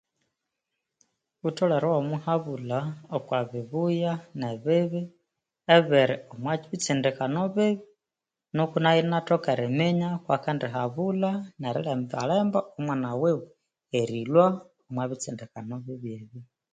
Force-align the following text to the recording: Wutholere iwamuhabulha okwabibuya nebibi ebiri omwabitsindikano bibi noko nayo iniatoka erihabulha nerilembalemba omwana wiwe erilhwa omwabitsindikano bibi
Wutholere 1.41 1.85
iwamuhabulha 1.89 2.79
okwabibuya 3.17 4.13
nebibi 4.39 5.01
ebiri 5.75 6.15
omwabitsindikano 6.31 7.41
bibi 7.55 7.83
noko 8.55 8.75
nayo 8.81 8.99
iniatoka 9.03 9.47
erihabulha 10.57 11.31
nerilembalemba 11.61 12.59
omwana 12.77 13.09
wiwe 13.21 13.45
erilhwa 13.99 14.45
omwabitsindikano 14.87 15.73
bibi 15.85 16.15